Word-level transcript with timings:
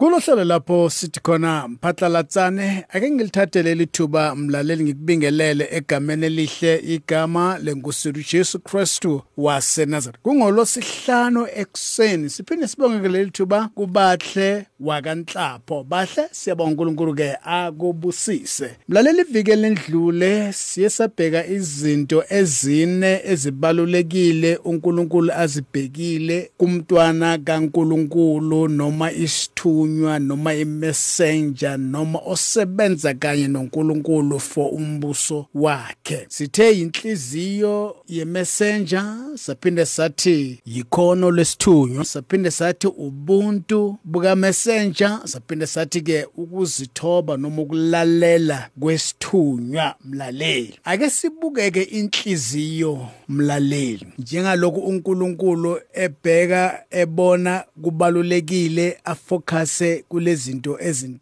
Kulohlelo 0.00 0.44
lapho 0.44 0.90
sithi 0.90 1.20
khona 1.20 1.68
mphatlalatsane 1.68 2.84
ake 2.88 3.10
ngilithathele 3.10 3.74
lithuba 3.74 4.34
mlaleli 4.34 4.84
ngikubingelele 4.84 5.68
egameni 5.70 6.26
elihle 6.26 6.78
igama 6.78 7.58
lenkosi 7.58 8.12
Jesu 8.32 8.60
Kristu 8.60 9.22
waseNazaretha. 9.36 10.22
Kungolosihlanu 10.22 11.46
ekseni 11.54 12.30
siphinde 12.30 12.68
sibonge 12.68 13.08
leli 13.08 13.30
thuba 13.30 13.68
kubahle 13.74 14.66
wakanhlapho. 14.80 15.84
Bahle 15.84 16.28
siyabonga 16.32 16.70
uNkulunkulu 16.70 17.14
ke 17.14 17.36
akubusise. 17.44 18.76
Mlaleli 18.88 19.20
ivike 19.20 19.56
lendlule 19.56 20.52
siye 20.52 20.90
sabheka 20.90 21.46
izinto 21.46 22.24
ezine 22.30 23.20
ezibalulekile 23.24 24.56
uNkulunkulu 24.56 25.32
azibhekile 25.32 26.50
kumntwana 26.56 27.38
kaNkulunkulu 27.38 28.68
noma 28.68 29.12
isithunywa 29.12 29.89
okhulunywa 29.90 30.18
noma 30.18 30.54
imessenger 30.54 31.78
noma 31.78 32.18
osebenza 32.18 33.14
kanye 33.14 33.48
noNkulunkulu 33.48 34.40
for 34.40 34.74
umbuso 34.74 35.46
wakhe. 35.54 36.26
Sithe 36.28 36.70
inhliziyo 36.70 37.96
yemessenger 38.08 39.16
saphinde 39.34 39.86
sathi 39.86 40.60
yikhono 40.66 41.30
lesithunywa 41.30 42.04
saphinde 42.04 42.50
sathi 42.50 42.86
ubuntu 42.86 43.96
buka 44.04 44.36
messenger 44.36 45.20
saphinde 45.24 45.66
sathi 45.66 46.00
ke 46.00 46.26
ukuzithoba 46.36 47.36
noma 47.36 47.62
ukulalela 47.62 48.68
kwesithunywa 48.80 49.94
mlaleli. 50.04 50.78
Ake 50.84 51.10
sibukeke 51.10 51.82
inhliziyo 51.82 53.06
mlaleli. 53.28 54.06
Njengalokhu 54.18 54.80
uNkulunkulu 54.80 55.80
ebheka 55.92 56.84
ebona 56.90 57.64
kubalulekile 57.82 58.98
afocus 59.04 59.79
sise 59.80 60.04
kulezinto 60.08 60.78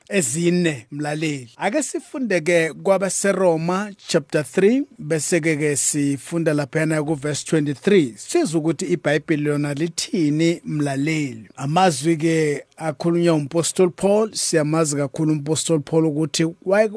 ezine 0.08 0.86
mlaleli. 0.92 1.50
Ake 1.56 1.82
sifunde 1.82 2.40
ke 2.40 2.72
kwabaseroma 2.72 3.92
chapter 4.06 4.42
3 4.42 4.82
bese 4.98 5.40
ke 5.40 5.56
ke 5.56 5.76
sifunda 5.76 6.54
lapha 6.54 7.02
ku 7.04 7.14
verse 7.14 7.44
23 7.56 8.16
siza 8.16 8.58
ukuthi 8.58 8.84
iBhayibheli 8.84 9.42
lona 9.42 9.74
lithini 9.74 10.60
mlaleli? 10.64 11.48
Amazwi 11.56 12.16
ke 12.16 12.64
akhulunywa 12.78 13.34
umpostoli 13.34 13.90
Paul. 13.96 14.30
Siyamazi 14.32 14.96
kakhulu 14.96 15.32
umpostoli 15.32 15.82
Paul 15.82 16.06
ukuthi 16.06 16.46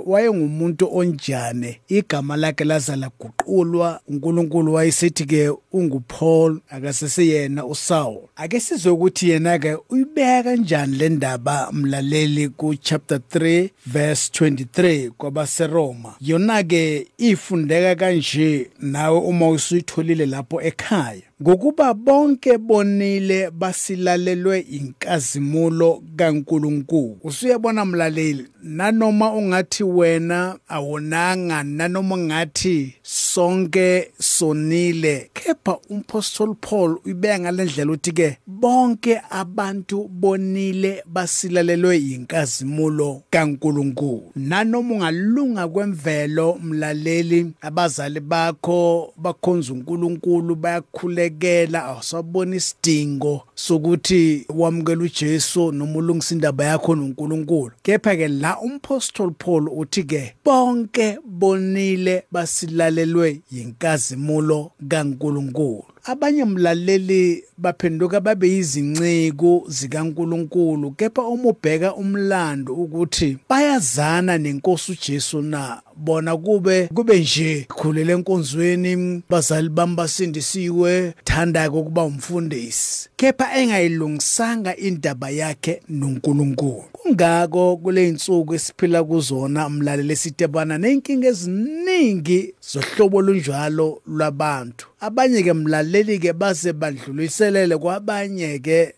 wayengumuntu 0.05 0.97
onjane. 0.97 1.81
Igama 1.87 2.37
lakhe 2.37 2.63
laza 2.63 2.95
laguqulwa. 2.95 3.99
uNkulunkulu 4.07 4.73
wayesithi 4.73 5.25
ke 5.25 5.52
unguPaul 5.73 6.59
akasesiyena 6.69 7.65
uSaul. 7.65 8.21
Ake 8.35 8.59
sizwe 8.59 8.91
ukuthi 8.91 9.29
yena 9.29 9.59
ke 9.59 9.77
uyibeka 9.89 10.43
kanjani 10.43 10.97
le 10.97 11.09
ndaba 11.09 11.71
mlaleli 11.71 12.49
ku 12.49 12.75
chapter 12.75 13.17
3 13.17 13.69
verse 13.85 14.31
23 14.33 15.09
kwabaseRoma. 15.09 16.15
Yona 16.21 16.63
ke 16.63 17.07
ifundeka 17.17 17.95
kanje 17.95 18.69
nawe 18.79 19.17
uma 19.19 19.49
usuyitholile 19.49 20.25
lapho 20.25 20.61
ekhaya. 20.61 21.21
Ngokuba 21.42 21.94
bonke 21.94 22.58
bonile 22.58 23.52
basilalelwe 23.52 24.59
inkazimulo 24.59 26.03
kaNkuluNkulu. 26.16 27.17
Usuyabona 27.23 27.86
mlaleli 27.86 28.48
nanoma 28.64 29.33
ungathi 29.33 29.83
wena 29.83 30.56
awonanga 30.67 31.64
nanoma 31.64 32.17
ngathi 32.17 32.94
sonke 33.03 34.11
sonile 34.20 35.30
kepha 35.33 35.78
umpostoli 35.89 36.53
Paul 36.61 37.00
uyibeka 37.06 37.39
ngalendlela 37.39 37.92
uthi 37.92 38.11
ke 38.11 38.38
bonke 38.48 39.22
abantu 39.30 40.08
bonile 40.08 41.03
basilalelwe 41.05 41.98
inkazimulo 41.98 43.22
kaNkuluNkulu. 43.30 44.31
Nanoma 44.36 44.95
ungalunga 44.95 45.67
kwemvelo 45.67 46.58
mlaleli 46.64 47.52
abazali 47.61 48.20
bakho 48.20 49.14
bakhonza 49.17 49.73
uNkulunkulu 49.73 50.55
bayakhuleka 50.55 51.30
ukwamukela 51.31 51.86
awusabona 51.86 52.55
isidingo 52.55 53.47
sokuthi 53.55 54.45
wamukela 54.49 55.03
uJesu 55.03 55.71
noma 55.71 55.97
ulungisa 55.99 56.36
indaba 56.36 56.65
yakho 56.65 56.95
noNkulunkulu. 56.95 57.71
Kepha 57.83 58.15
ke 58.15 58.27
la 58.27 58.59
umpostoli 58.59 59.33
Paul 59.37 59.70
uthi 59.70 60.03
ke 60.03 60.36
bonke 60.45 61.17
bonile 61.25 62.23
basilalelwe 62.31 63.41
yinkazimulo 63.52 64.71
kaNkulunkulu. 64.87 65.90
Abanye 66.04 66.45
mlaleli 66.45 67.44
baphenduka 67.58 68.20
babe 68.20 68.50
yizinciko 68.50 69.64
zikaNkuluNkulu 69.67 70.92
kepha 70.92 71.22
uma 71.22 71.50
ubheka 71.50 71.95
umlando 71.95 72.73
ukuthi 72.73 73.38
bayazana 73.50 74.38
nenkosi 74.38 74.92
uJesu 74.92 75.42
na 75.42 75.82
bona 75.95 76.38
kube 76.38 76.88
kube 76.88 77.20
nje 77.20 77.66
khulele 77.70 78.14
enkonzweni 78.14 79.22
bazali 79.30 79.70
bami 79.70 79.95
basindisiwe 79.95 81.14
thanda 81.23 81.72
ukuba 81.72 82.04
umfundisi. 82.04 83.10
Kepha 83.16 83.56
engayilungisanga 83.56 84.78
indaba 84.78 85.30
yakhe 85.30 85.82
noNkulunkulu. 85.89 86.90
Kungako 87.04 87.78
kule 87.78 88.08
insuku 88.08 88.54
esiphila 88.54 89.04
kuzona 89.04 89.67
umlaleli 89.67 90.16
sitebana 90.16 90.78
nenkinga 90.78 91.28
eziningi 91.28 92.54
zohlobo 92.72 93.17
olunjalo 93.17 94.02
lwabantu. 94.08 94.88
Abanye 95.00 95.44
ke 95.44 95.54
mlaleli 95.54 96.20
ke 96.20 96.34
baze 96.34 96.73
bandluliselele 96.73 97.78
kwabanye 97.78 98.60
ke 98.60 98.95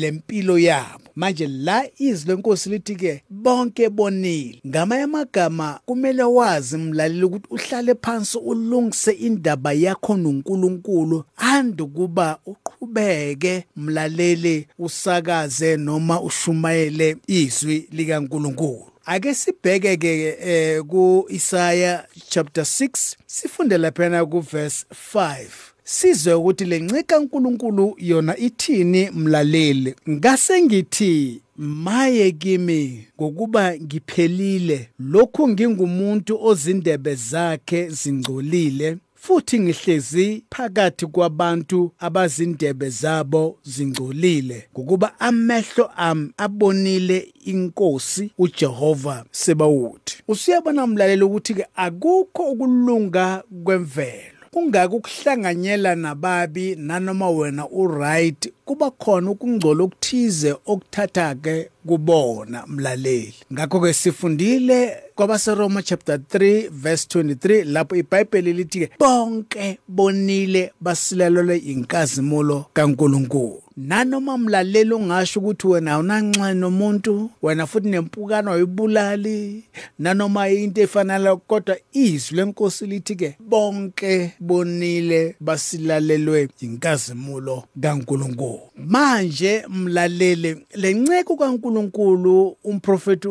lempilo 0.00 0.58
yabo. 0.58 1.03
Manje 1.16 1.46
la 1.46 1.84
izwi 1.98 2.28
lenkosi 2.28 2.70
lithi 2.70 2.96
ke 2.96 3.22
bonke 3.30 3.88
bonile. 3.88 4.60
Ngamanye 4.66 5.02
amagama 5.02 5.80
kumele 5.86 6.22
wazi 6.22 6.76
mlaleli 6.76 7.24
ukuthi 7.24 7.46
uhlale 7.50 7.94
phansi 7.94 8.38
ulungise 8.38 9.12
indaba 9.12 9.72
yakho 9.72 10.16
noNkulunkulu 10.16 11.24
andukuba 11.36 12.38
uqhubeke 12.46 13.64
mlaleli 13.76 14.66
usakaze 14.78 15.76
noma 15.76 16.20
ushumayele 16.22 17.16
izwi 17.26 17.88
likaNkulunkulu. 17.92 18.86
Ake 19.06 19.34
sibheke 19.34 19.96
ke 19.96 20.36
eh 20.40 20.82
ku 20.82 21.26
Isaiah 21.28 22.06
chapter 22.28 22.64
6 22.64 23.16
sifunde 23.26 23.78
lapha 23.78 24.26
ku 24.26 24.40
verse 24.40 24.86
5 25.14 25.73
sizwe 25.84 26.34
ukuthi 26.34 26.64
lencika 26.64 27.18
uNkulunkulu 27.18 27.96
yona 27.98 28.36
ithini 28.36 29.10
mlaleli? 29.10 29.94
Ngase 30.10 30.62
ngithi 30.62 31.40
maye 31.56 32.32
kimi 32.32 33.04
ngokuba 33.20 33.76
ngiphelile. 33.76 34.88
Lokhu 34.98 35.48
ngingumuntu 35.48 36.44
ozindebe 36.44 37.14
zakhe 37.14 37.88
zingcolile 37.88 38.96
futhi 39.14 39.60
ngihlezi 39.60 40.44
phakathi 40.50 41.06
kwabantu 41.06 41.92
abazindebe 41.98 42.88
zabo 42.90 43.58
zingcolile 43.64 44.68
ngokuba 44.72 45.20
amehlo 45.20 45.90
am 45.96 46.32
abonile 46.36 47.32
inkosi 47.44 48.30
uJehova 48.38 49.24
sebawuthi. 49.30 50.22
Usiyabona 50.28 50.86
mlaleli 50.86 51.22
ukuthi 51.22 51.54
ke 51.54 51.66
akukho 51.76 52.42
ukulunga 52.42 53.42
kwemvelo. 53.64 54.33
Kungaki 54.54 54.94
ukuhlanganyela 54.94 55.94
nababi 55.94 56.76
nanoma 56.76 57.30
wena 57.30 57.68
uright 57.68 58.52
kuba 58.64 58.90
khona 58.90 59.30
ukungcola 59.30 59.84
okuthize 59.84 60.54
okuthatha 60.66 61.34
ke 61.34 61.70
kubona 61.86 62.62
mlaleli. 62.66 63.34
Ngakho 63.52 63.80
ke 63.80 63.92
sifundile 63.92 64.96
kwabaseroma 65.14 65.82
chapter 65.82 66.16
3 66.16 66.68
verse 66.70 67.06
23 67.18 67.64
lapho 67.64 67.96
iBhayibheli 67.96 68.52
lithi 68.52 68.86
ke 68.86 68.90
bonke 68.98 69.78
bonile 69.88 70.72
basilalelwe 70.80 71.56
inkazimulo 71.58 72.66
kaNkuluNkulu. 72.72 73.63
Nanoma 73.76 74.38
mlaleli 74.38 74.94
ungasho 74.94 75.40
ukuthi 75.40 75.66
wena 75.66 75.92
awunanxele 75.92 76.54
nomuntu 76.54 77.30
wena 77.42 77.66
futhi 77.66 77.88
nempukano 77.88 78.52
ayibulali 78.52 79.64
nanoma 79.98 80.48
into 80.48 80.80
efanele 80.80 81.36
kodwa 81.36 81.76
izwi 81.92 82.36
lenkosi 82.36 82.86
lithi 82.86 83.14
ke 83.16 83.36
bonke 83.40 84.32
bonile 84.40 85.36
basilalelwe 85.40 86.48
inkazimulo 86.60 87.64
kaNkuluNkulu. 87.80 88.60
Manje 88.76 89.64
mlaleli 89.68 90.56
lenceko 90.74 91.36
kaNkuluNkulu 91.36 92.56
umprofeti 92.64 93.28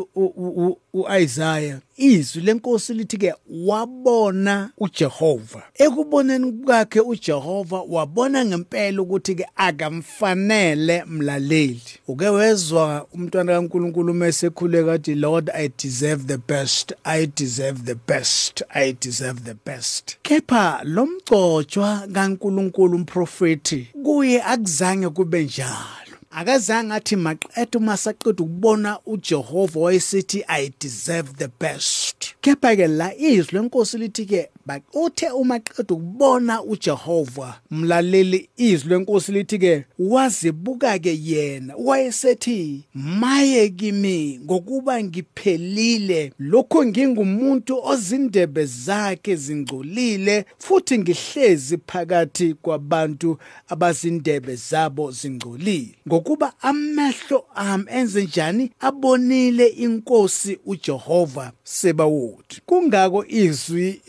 uIsaiah 0.94 1.80
izwi 1.98 2.42
lenkosi 2.42 2.94
lithi 2.94 3.18
ke 3.18 3.34
wabona 3.50 4.70
uJehova. 4.78 5.64
Ekuboneni 5.74 6.52
kwakhe 6.52 7.00
uJehova 7.00 7.82
wabona 7.90 8.46
ngempela 8.46 9.02
ukuthi 9.02 9.36
ke 9.36 9.46
akamfanele 9.56 11.04
mlaleli. 11.06 11.82
Uke 12.08 12.30
wezwa 12.30 13.08
umntwana 13.14 13.54
kaNkuluNkulu 13.54 14.14
mesekhuleka 14.14 14.94
athi 14.94 15.16
Lord 15.16 15.50
I 15.54 15.70
deserve 15.84 16.28
the 16.28 16.38
best 16.38 16.94
I 17.04 17.26
deserve 17.36 17.86
the 17.86 17.96
best 17.96 18.64
I 18.70 18.96
deserve 19.02 19.40
the 19.44 19.56
best. 19.66 20.18
Kepha 20.22 20.82
lomgcojwa 20.84 22.08
kaNkuluNkulu 22.14 22.96
umprofeti 22.96 23.88
kuye 24.04 24.44
akuzange 24.44 25.10
kube 25.10 25.44
njalo. 25.44 26.03
Akazange 26.36 26.94
athi 26.94 27.16
maqedwe 27.16 27.82
masaqeda 27.82 28.44
ukubona 28.44 29.00
uJehova 29.06 29.80
wayesithi 29.80 30.44
i 30.48 30.72
deserve 30.80 31.30
the 31.38 31.50
best. 31.60 32.36
Kepha 32.42 32.76
ke 32.76 32.88
la 32.88 33.16
izwi 33.16 33.58
lenkosi 33.58 33.98
lithi 33.98 34.26
ke 34.26 34.50
uthe 34.94 35.30
uma 35.30 35.60
qeda 35.60 35.96
ukubona 35.96 36.64
uJehova 36.64 37.60
mlaleli 37.72 38.50
izwi 38.58 38.90
lenkosi 38.90 39.32
lithi 39.32 39.60
ke 39.60 39.86
wazibuka 40.00 41.00
ke 41.00 41.20
yena 41.24 41.74
wayesethi 41.78 42.84
maye 42.94 43.70
kimi 43.70 44.40
ngokuba 44.44 45.04
ngiphelile 45.04 46.34
lokho 46.40 46.86
ngingumuntu 46.86 47.80
ozindebe 47.84 48.66
zakhe 48.66 49.36
zingcolile 49.36 50.46
futhi 50.58 50.98
ngihlezi 50.98 51.78
phakathi 51.88 52.54
kwabantu 52.54 53.38
abazindebe 53.68 54.56
zabo 54.56 55.12
zingcolile. 55.12 55.96
Ngokuba 56.08 56.54
amehlo 56.62 57.46
ami 57.56 57.86
enze 57.92 58.24
njani 58.24 58.72
abonile 58.80 59.68
inkosi 59.68 60.60
uJehova 60.66 61.52
sebawuthi 61.64 62.62
kungako 62.66 63.26
izwi 63.26 64.02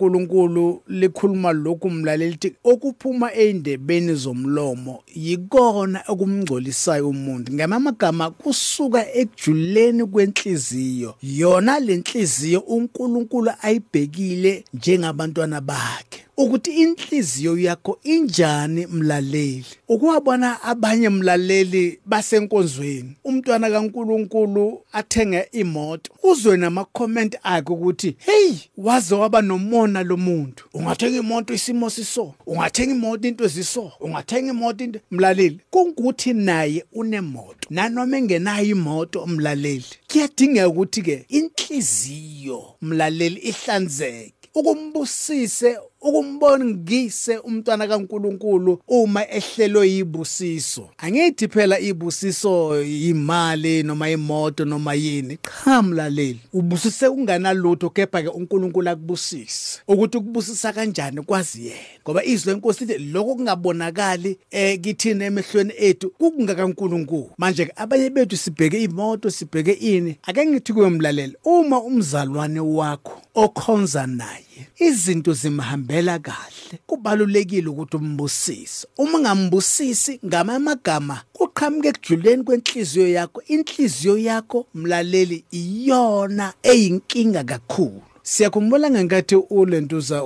likaNkuluNkulu 0.00 0.82
likhuluma 0.88 1.52
lokhu 1.52 1.90
mlaleli 1.90 2.30
lithi 2.30 2.54
okuphuma 2.64 3.32
eindebeni 3.34 4.14
zomlomo 4.14 5.02
yikona 5.14 6.02
okumngcolisayo 6.08 7.08
umuntu. 7.08 7.52
Ngamagama 7.52 8.30
kusuka 8.30 9.12
ekujuleni 9.12 10.04
kwenhliziyo. 10.06 11.14
Yona 11.22 11.80
lenhliziyo 11.80 12.60
uNkulunkulu 12.60 13.50
ayibhekile 13.62 14.64
njengabantwana 14.74 15.60
bakhe. 15.60 16.09
Ukuthi 16.40 16.70
inhliziyo 16.70 17.58
yakho 17.58 17.98
injani 18.02 18.86
mlaleli? 18.86 19.64
Ukuwabona 19.88 20.62
abanye 20.62 21.08
mlaleli 21.08 21.98
basenkonzweni 22.06 23.16
umntwana 23.24 23.70
kaNkuluNkulu 23.70 24.80
athenga 24.92 25.50
imoto 25.50 26.12
uzwe 26.22 26.56
nama 26.56 26.84
comment 26.84 27.36
akhe 27.42 27.72
ukuthi 27.72 28.16
hey 28.18 28.54
waze 28.76 29.14
waba 29.14 29.42
nomona 29.42 30.02
lo 30.02 30.16
muntu. 30.16 30.64
Ungathenga 30.74 31.18
imoto 31.18 31.54
isimo 31.54 31.90
siso? 31.90 32.34
Ungathenga 32.46 32.94
imoto 32.94 33.28
into 33.28 33.44
eziso? 33.44 33.92
Ungathenga 34.00 34.50
imoto 34.50 34.84
into 34.84 35.00
mlaleli 35.10 35.60
kungukuthi 35.70 36.32
naye 36.32 36.84
unemoto. 36.92 37.68
Nanoma 37.70 38.18
engenayo 38.18 38.66
imoto 38.66 39.26
mlaleli 39.26 39.84
kuyadingeka 40.12 40.68
ukuthi 40.68 41.02
ke 41.02 41.24
inhliziyo 41.28 42.64
mlaleli 42.82 43.40
ihlanzeke. 43.40 44.34
Ukumbusise 44.54 45.78
ukumbona 46.02 46.64
ngise 46.64 47.38
umntwana 47.38 47.88
kaNkuluNkulu 47.88 48.80
uma 48.88 49.28
ehlelwe 49.28 49.90
yibusiso. 49.90 50.88
Angithi 50.98 51.48
phela 51.48 51.78
ibusiso 51.78 52.82
imali 52.82 53.82
noma 53.82 54.10
imoto 54.10 54.64
noma 54.64 54.94
yini? 54.94 55.38
Cha 55.64 55.82
mlaleli 55.82 56.40
ubusise 56.52 57.08
unganalutho 57.08 57.90
kepha 57.90 58.22
ke 58.22 58.28
uNkulunkulu 58.28 58.88
akubusise. 58.90 59.80
Ukuthi 59.88 60.18
ukubusisa 60.18 60.72
kanjani 60.72 61.22
kwazi 61.22 61.66
yena? 61.66 61.78
Ngoba 62.04 62.24
izwi 62.24 62.52
lenkosi 62.52 62.84
lithi 62.84 63.04
lokho 63.04 63.34
kungabonakali 63.34 64.38
eh 64.50 64.80
kithina 64.80 65.24
emehlweni 65.24 65.72
ethu 65.78 66.10
kungakaNkulunkulu 66.10 67.30
manje 67.38 67.66
ke 67.66 67.72
abanye 67.76 68.10
bethu 68.10 68.36
sibheke 68.36 68.82
imoto 68.82 69.30
sibheke 69.30 69.72
ini. 69.72 70.16
Ake 70.22 70.46
ngithi 70.46 70.72
kuwe 70.72 70.90
mlaleli 70.90 71.36
uma 71.44 71.82
umzalwane 71.82 72.60
wakho 72.60 73.20
okhonza 73.34 74.06
naye 74.06 74.49
izinto 74.78 75.32
zimhambela 75.32 76.18
kahle. 76.18 76.78
Kubalulekile 76.86 77.68
ukuthi 77.68 77.96
umbusise. 77.96 78.86
Uma 78.98 79.18
ngambusisi 79.18 80.20
ngamamagama 80.26 81.22
kuqhamuke 81.32 81.88
ekujuleni 81.88 82.42
kwenhliziyo 82.44 83.08
yakho. 83.08 83.42
Inhliziyo 83.46 84.18
yakho 84.18 84.66
mlaleli 84.74 85.44
iyona 85.50 86.52
eyinkinga 86.62 87.44
kakhulu. 87.44 88.09
Siyakhumbula 88.22 88.90
ngenkathi 88.90 89.36
ulentuza 89.36 90.22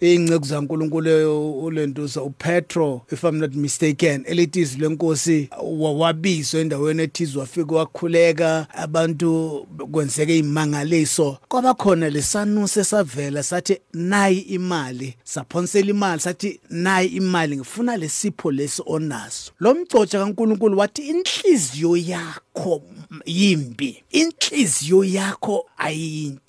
ingceku 0.00 0.44
zaNkulunkulu 0.44 1.64
ulentuza 1.64 2.22
uPetro 2.22 3.02
if 3.12 3.24
i'm 3.24 3.38
not 3.38 3.54
mistaken 3.54 4.24
elithi 4.26 4.60
izwi 4.60 4.80
lenkosi 4.80 5.48
wabizwa 5.78 6.60
endaweni 6.60 7.02
ethizwe 7.02 7.40
wafika 7.40 7.74
wakhuleka 7.74 8.66
abantu 8.74 9.66
kwenzeke 9.92 10.38
imangaliso. 10.38 11.38
Kwaba 11.48 11.74
khona 11.74 12.10
lesanuse 12.10 12.84
savela 12.84 13.42
sathi 13.42 13.78
nayi 13.92 14.38
imali 14.38 15.14
saphonsela 15.24 15.90
imali 15.90 16.20
sathi 16.20 16.60
nayi 16.70 17.08
imali 17.08 17.56
ngifuna 17.56 17.96
lesipho 17.96 18.50
lesi 18.52 18.82
onaso. 18.86 19.52
Lo 19.60 19.74
mgcotsha 19.74 20.18
kaNkulunkulu 20.18 20.78
wathi 20.78 21.02
inhliziyo 21.02 21.96
yakho 21.96 22.82
yimbi 23.26 24.02
inhliziyo 24.10 25.04
yakho 25.04 25.66
ayinhle 25.78 26.45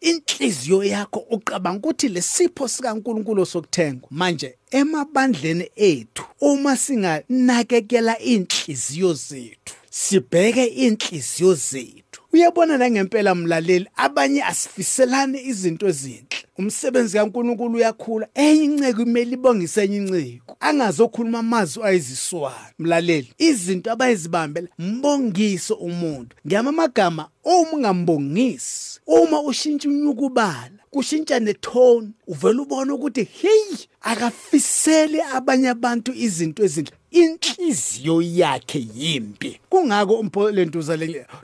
inhliziyo 0.00 0.84
yakho 0.84 1.20
uqabanga 1.30 1.78
ukuthi 1.78 2.08
lesipho 2.08 2.68
sikaNkuluNkulu 2.68 3.46
sokuthengwa 3.46 4.08
manje 4.10 4.54
emabandleni 4.70 5.66
ethu 5.76 6.24
uma 6.40 6.76
singanakekela 6.76 8.18
inhliziyo 8.18 9.12
zethu 9.14 9.74
sibheke 9.90 10.64
inhliziyo 10.66 11.54
zethu. 11.54 12.09
Uyabona 12.32 12.76
la 12.76 12.90
ngempela 12.90 13.34
mlaleli 13.34 13.86
abanye 13.96 14.42
asifiselane 14.44 15.42
izinto 15.42 15.88
ezinhle. 15.88 16.40
Umsebenzi 16.58 17.16
kaNkuluNkulu 17.16 17.76
uyakhula 17.78 18.28
enye 18.34 18.64
inceke 18.64 18.92
kumele 18.94 19.32
ibongise 19.32 19.84
enye 19.84 19.96
inceke 19.96 20.40
angazokhuluma 20.60 21.38
amazwi 21.38 21.84
ayiziswana 21.84 22.72
mlaleli 22.78 23.32
izinto 23.38 23.92
abayizibambela 23.92 24.68
mbongiso 24.78 25.74
umuntu. 25.74 26.36
Ngamamagama 26.46 27.28
uma 27.44 27.70
ungambongisi 27.72 29.00
uma 29.06 29.40
ushintsha 29.40 29.88
unyukubala 29.88 30.80
kushintsha 30.90 31.40
netone 31.40 32.08
uvela 32.26 32.62
ubona 32.62 32.94
ukuthi 32.94 33.24
hey 33.24 33.76
akafisele 34.00 35.22
abanye 35.22 35.68
abantu 35.68 36.12
izinto 36.12 36.64
ezinhle. 36.64 36.99
Inhliziyo 37.10 38.22
yakhe 38.22 38.86
yimpi 38.94 39.60
kungako 39.68 40.14
umpolentuza 40.14 40.98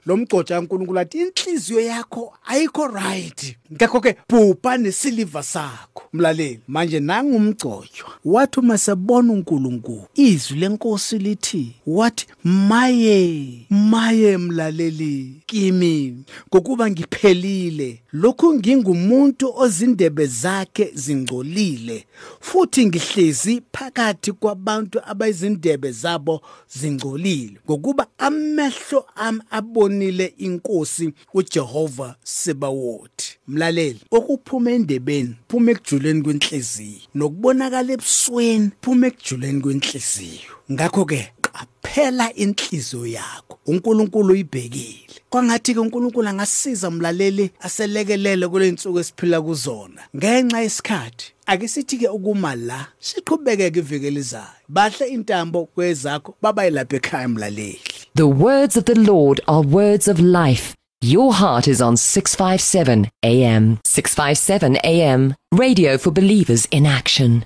lo 0.06 0.16
mgcotsha 0.16 0.54
kaNkuluNkulu 0.54 0.98
athi 0.98 1.18
inhliziyo 1.18 1.80
yakho 1.80 2.32
ayikho 2.46 2.86
right. 2.86 3.56
Ngakho 3.72 4.00
ke 4.00 4.16
bhubha 4.28 4.78
nesiliva 4.78 5.42
sakho. 5.42 6.02
Mlaleli 6.12 6.60
manje 6.68 7.00
nangumgcotshwa 7.00 8.10
wathi 8.24 8.60
uma 8.60 8.78
sebona 8.78 9.32
uNkulunkulu 9.32 10.04
izwi 10.14 10.58
lenkosi 10.58 11.18
lithi 11.18 11.72
wathi 11.86 12.26
maye 12.44 13.48
maye 13.70 14.38
mlaleli 14.38 15.42
kimi 15.46 16.24
ngokuba 16.48 16.90
ngiphelile. 16.90 18.02
Lokhu 18.12 18.54
ngingumuntu 18.54 19.52
ozindebe 19.56 20.26
zakhe 20.26 20.90
zingcolile 20.94 22.06
futhi 22.40 22.86
ngihlezi 22.86 23.62
phakathi 23.72 24.32
kwabantu 24.32 25.00
abayizindebe 25.06 25.55
zabo 25.90 26.40
zingcolile. 26.68 27.58
Ngokuba 27.66 28.06
amehlo 28.18 29.06
ami 29.16 29.40
abonile 29.50 30.34
inkosi 30.38 31.12
uJehova 31.34 32.16
Sebawothi. 32.24 33.38
Mlaleli 33.48 34.00
okuphuma 34.10 34.70
endebeni 34.70 35.36
phuma 35.48 35.70
ekujuleni 35.70 36.22
kwenhliziyo 36.22 37.00
nokubonakala 37.14 37.92
ebusweni 37.92 38.70
phuma 38.82 39.06
ekujuleni 39.06 39.60
kwenhliziyo. 39.60 40.52
Ngakho 40.72 41.04
ke 41.04 41.32
qaphela 41.56 42.32
inhliziyo 42.34 43.06
yakho 43.06 43.58
uNkulunkulu 43.66 44.32
uyibhekile 44.32 45.10
kwangathi 45.30 45.74
ke 45.74 45.80
uNkulunkulu 45.80 46.28
angasiza 46.28 46.88
umlaleli 46.88 47.50
aselekelele 47.60 48.48
kule 48.48 48.68
insuku 48.68 48.98
esiphila 48.98 49.42
kuzona 49.42 50.02
ngenxa 50.16 50.60
yesikhathi 50.60 51.32
ake 51.46 51.68
sithi 51.68 51.98
ke 51.98 52.08
ukuma 52.08 52.54
la 52.54 52.86
siqhubeke 53.00 53.70
ke 53.70 53.78
ivekeli 53.78 54.22
zayo 54.22 54.60
bahle 54.68 55.06
intambo 55.06 55.64
kwezakho 55.66 56.34
babayilapha 56.42 56.96
ekhaya 56.96 57.28
mlaleli 57.28 57.80
The 58.16 58.22
words 58.22 58.76
of 58.76 58.84
the 58.84 58.94
Lord 58.94 59.40
are 59.46 59.60
words 59.60 60.08
of 60.08 60.18
life. 60.18 60.74
Your 61.02 61.34
heart 61.34 61.68
is 61.68 61.82
on 61.82 61.96
657 61.98 63.10
AM. 63.22 63.78
657 63.84 64.78
AM. 64.82 65.34
Radio 65.52 65.98
for 65.98 66.10
believers 66.10 66.66
in 66.70 66.86
action. 66.86 67.44